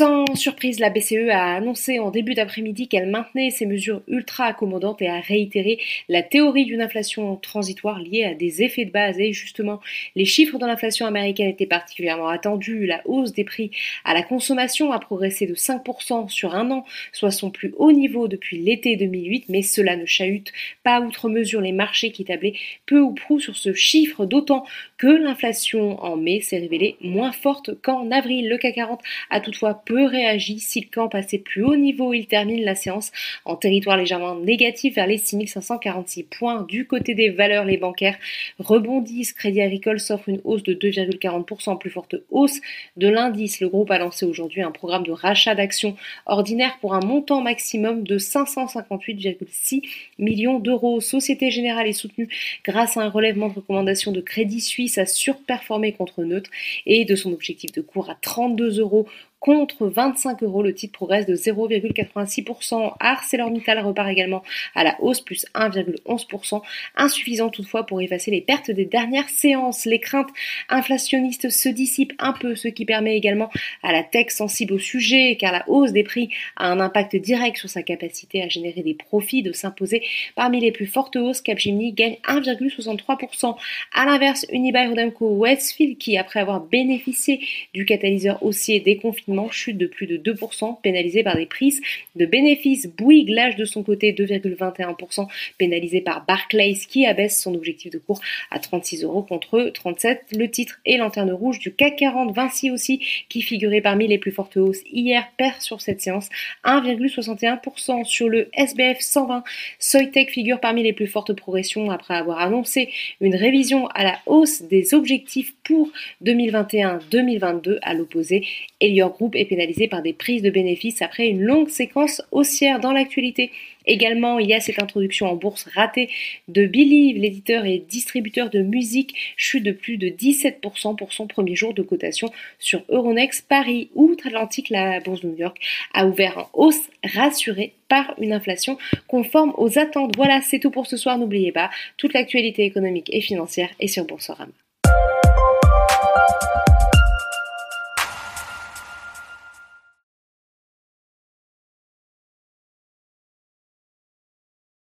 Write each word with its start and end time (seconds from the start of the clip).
Sans 0.00 0.24
surprise, 0.34 0.80
la 0.80 0.88
BCE 0.88 1.28
a 1.30 1.56
annoncé 1.56 1.98
en 1.98 2.10
début 2.10 2.32
d'après-midi 2.32 2.88
qu'elle 2.88 3.10
maintenait 3.10 3.50
ses 3.50 3.66
mesures 3.66 4.00
ultra 4.08 4.46
accommodantes 4.46 5.02
et 5.02 5.08
a 5.08 5.20
réitéré 5.20 5.78
la 6.08 6.22
théorie 6.22 6.64
d'une 6.64 6.80
inflation 6.80 7.36
transitoire 7.36 7.98
liée 7.98 8.24
à 8.24 8.32
des 8.32 8.62
effets 8.62 8.86
de 8.86 8.90
base. 8.90 9.20
Et 9.20 9.34
justement, 9.34 9.78
les 10.16 10.24
chiffres 10.24 10.56
de 10.56 10.64
l'inflation 10.64 11.04
américaine 11.04 11.50
étaient 11.50 11.66
particulièrement 11.66 12.28
attendus. 12.28 12.86
La 12.86 13.02
hausse 13.04 13.34
des 13.34 13.44
prix 13.44 13.72
à 14.06 14.14
la 14.14 14.22
consommation 14.22 14.90
a 14.90 14.98
progressé 15.00 15.46
de 15.46 15.54
5% 15.54 16.30
sur 16.30 16.54
un 16.54 16.70
an, 16.70 16.86
soit 17.12 17.30
son 17.30 17.50
plus 17.50 17.74
haut 17.76 17.92
niveau 17.92 18.26
depuis 18.26 18.56
l'été 18.56 18.96
2008, 18.96 19.50
mais 19.50 19.60
cela 19.60 19.96
ne 19.96 20.06
chahute 20.06 20.50
pas 20.82 21.02
outre 21.02 21.28
mesure 21.28 21.60
les 21.60 21.72
marchés 21.72 22.10
qui 22.10 22.24
tablaient 22.24 22.54
peu 22.86 23.00
ou 23.00 23.12
prou 23.12 23.38
sur 23.38 23.54
ce 23.54 23.74
chiffre, 23.74 24.24
d'autant 24.24 24.64
que 24.96 25.08
l'inflation 25.08 26.02
en 26.02 26.16
mai 26.16 26.40
s'est 26.40 26.60
révélée 26.60 26.96
moins 27.02 27.32
forte 27.32 27.78
qu'en 27.82 28.10
avril. 28.10 28.48
Le 28.48 28.56
CAC 28.56 28.76
40 28.76 29.02
a 29.28 29.40
toutefois 29.42 29.74
peu 29.90 30.04
réagi. 30.04 30.60
Si 30.60 30.80
le 30.82 30.86
camp 30.88 31.08
passait 31.08 31.38
plus 31.38 31.64
haut 31.64 31.74
niveau, 31.74 32.14
il 32.14 32.26
termine 32.26 32.62
la 32.62 32.76
séance 32.76 33.10
en 33.44 33.56
territoire 33.56 33.96
légèrement 33.96 34.36
négatif 34.36 34.94
vers 34.94 35.08
les 35.08 35.18
6546 35.18 36.22
points. 36.22 36.62
Du 36.68 36.86
côté 36.86 37.16
des 37.16 37.28
valeurs, 37.28 37.64
les 37.64 37.76
bancaires 37.76 38.16
rebondissent. 38.60 39.32
Crédit 39.32 39.60
Agricole 39.60 39.98
s'offre 39.98 40.28
une 40.28 40.40
hausse 40.44 40.62
de 40.62 40.74
2,40%, 40.74 41.76
plus 41.76 41.90
forte 41.90 42.14
hausse 42.30 42.60
de 42.96 43.08
l'indice. 43.08 43.58
Le 43.58 43.68
groupe 43.68 43.90
a 43.90 43.98
lancé 43.98 44.24
aujourd'hui 44.24 44.62
un 44.62 44.70
programme 44.70 45.02
de 45.02 45.10
rachat 45.10 45.56
d'actions 45.56 45.96
ordinaires 46.24 46.78
pour 46.80 46.94
un 46.94 47.00
montant 47.00 47.40
maximum 47.40 48.04
de 48.04 48.16
558,6 48.16 49.82
millions 50.20 50.60
d'euros. 50.60 51.00
Société 51.00 51.50
Générale 51.50 51.88
est 51.88 51.94
soutenue 51.94 52.28
grâce 52.64 52.96
à 52.96 53.00
un 53.00 53.08
relèvement 53.08 53.48
de 53.48 53.54
recommandation 53.54 54.12
de 54.12 54.20
Crédit 54.20 54.60
Suisse 54.60 54.98
à 54.98 55.06
surperformer 55.06 55.94
contre 55.94 56.22
neutre 56.22 56.50
et 56.86 57.04
de 57.04 57.16
son 57.16 57.32
objectif 57.32 57.72
de 57.72 57.80
cours 57.80 58.08
à 58.08 58.14
32 58.14 58.78
euros 58.78 59.08
contre 59.40 59.86
25 59.86 60.42
euros. 60.42 60.62
Le 60.62 60.74
titre 60.74 60.92
progresse 60.92 61.26
de 61.26 61.34
0,86%. 61.34 62.94
ArcelorMittal 63.00 63.80
repart 63.80 64.10
également 64.10 64.42
à 64.74 64.84
la 64.84 64.96
hausse, 65.00 65.22
plus 65.22 65.46
1,11%. 65.54 66.62
Insuffisant 66.96 67.48
toutefois 67.48 67.86
pour 67.86 68.00
effacer 68.00 68.30
les 68.30 68.42
pertes 68.42 68.70
des 68.70 68.84
dernières 68.84 69.28
séances. 69.30 69.86
Les 69.86 69.98
craintes 69.98 70.28
inflationnistes 70.68 71.48
se 71.48 71.68
dissipent 71.68 72.12
un 72.18 72.32
peu, 72.32 72.54
ce 72.54 72.68
qui 72.68 72.84
permet 72.84 73.16
également 73.16 73.50
à 73.82 73.92
la 73.92 74.02
tech 74.02 74.28
sensible 74.28 74.74
au 74.74 74.78
sujet, 74.78 75.36
car 75.36 75.52
la 75.52 75.64
hausse 75.68 75.92
des 75.92 76.04
prix 76.04 76.28
a 76.56 76.68
un 76.70 76.78
impact 76.78 77.16
direct 77.16 77.56
sur 77.56 77.68
sa 77.68 77.82
capacité 77.82 78.42
à 78.42 78.48
générer 78.48 78.82
des 78.82 78.94
profits, 78.94 79.42
de 79.42 79.52
s'imposer 79.52 80.02
parmi 80.34 80.60
les 80.60 80.72
plus 80.72 80.86
fortes 80.86 81.16
hausses. 81.16 81.40
Capgemini 81.40 81.92
gagne 81.92 82.18
1,63%. 82.28 83.56
À 83.94 84.04
l'inverse, 84.04 84.44
Unibail 84.52 84.88
Rodamco 84.88 85.26
Westfield, 85.36 85.96
qui 85.96 86.18
après 86.18 86.40
avoir 86.40 86.60
bénéficié 86.60 87.40
du 87.72 87.86
catalyseur 87.86 88.42
haussier 88.42 88.80
des 88.80 88.98
confinements, 88.98 89.29
chute 89.50 89.78
de 89.78 89.86
plus 89.86 90.06
de 90.06 90.16
2%, 90.16 90.80
pénalisé 90.82 91.22
par 91.22 91.36
des 91.36 91.46
prises 91.46 91.80
de 92.16 92.26
bénéfices. 92.26 92.88
Bouygues 92.88 93.30
lâche 93.30 93.56
de 93.56 93.64
son 93.64 93.82
côté 93.82 94.12
2,21%, 94.12 95.28
pénalisé 95.58 96.00
par 96.00 96.24
Barclays 96.26 96.74
qui 96.88 97.06
abaisse 97.06 97.40
son 97.40 97.54
objectif 97.54 97.92
de 97.92 97.98
cours 97.98 98.20
à 98.50 98.58
36 98.58 99.04
euros 99.04 99.22
contre 99.22 99.70
37. 99.74 100.22
Le 100.36 100.48
titre 100.50 100.80
et 100.84 100.96
lanterne 100.96 101.32
rouge 101.32 101.58
du 101.58 101.72
CAC 101.72 101.96
40. 101.96 102.34
Vinci 102.34 102.70
aussi, 102.70 103.00
qui 103.28 103.42
figurait 103.42 103.80
parmi 103.80 104.06
les 104.08 104.18
plus 104.18 104.32
fortes 104.32 104.56
hausses 104.56 104.82
hier, 104.90 105.24
perd 105.36 105.60
sur 105.60 105.80
cette 105.80 106.00
séance 106.00 106.28
1,61% 106.64 108.04
sur 108.04 108.28
le 108.28 108.48
SBF 108.52 109.00
120. 109.00 109.44
Soitec 109.78 110.30
figure 110.30 110.60
parmi 110.60 110.82
les 110.82 110.92
plus 110.92 111.06
fortes 111.06 111.32
progressions 111.32 111.90
après 111.90 112.14
avoir 112.14 112.38
annoncé 112.38 112.90
une 113.20 113.34
révision 113.34 113.86
à 113.88 114.04
la 114.04 114.18
hausse 114.26 114.62
des 114.62 114.94
objectifs 114.94 115.54
pour 115.64 115.90
2021-2022 116.24 117.78
à 117.82 117.94
l'opposé. 117.94 118.46
Elior 118.80 119.16
Group 119.20 119.36
est 119.36 119.44
pénalisé 119.44 119.86
par 119.86 120.00
des 120.00 120.14
prises 120.14 120.40
de 120.40 120.48
bénéfices 120.48 121.02
après 121.02 121.28
une 121.28 121.42
longue 121.42 121.68
séquence 121.68 122.22
haussière 122.30 122.80
dans 122.80 122.90
l'actualité. 122.90 123.50
Également, 123.84 124.38
il 124.38 124.48
y 124.48 124.54
a 124.54 124.60
cette 124.60 124.82
introduction 124.82 125.26
en 125.26 125.36
bourse 125.36 125.68
ratée 125.74 126.08
de 126.48 126.64
Believe, 126.64 127.18
l'éditeur 127.18 127.66
et 127.66 127.84
distributeur 127.86 128.48
de 128.48 128.62
musique, 128.62 129.14
chute 129.36 129.62
de 129.62 129.72
plus 129.72 129.98
de 129.98 130.08
17% 130.08 130.96
pour 130.96 131.12
son 131.12 131.26
premier 131.26 131.54
jour 131.54 131.74
de 131.74 131.82
cotation 131.82 132.30
sur 132.58 132.82
Euronext 132.88 133.46
Paris. 133.46 133.90
Outre-Atlantique, 133.94 134.70
la 134.70 135.00
bourse 135.00 135.20
de 135.20 135.28
New 135.28 135.36
York 135.36 135.58
a 135.92 136.06
ouvert 136.06 136.38
en 136.38 136.48
hausse, 136.54 136.88
rassurée 137.04 137.74
par 137.88 138.14
une 138.18 138.32
inflation 138.32 138.78
conforme 139.06 139.52
aux 139.58 139.78
attentes. 139.78 140.16
Voilà, 140.16 140.40
c'est 140.40 140.60
tout 140.60 140.70
pour 140.70 140.86
ce 140.86 140.96
soir. 140.96 141.18
N'oubliez 141.18 141.52
pas, 141.52 141.68
toute 141.98 142.14
l'actualité 142.14 142.64
économique 142.64 143.10
et 143.12 143.20
financière 143.20 143.68
est 143.80 143.88
sur 143.88 144.06
Boursorama. 144.06 144.52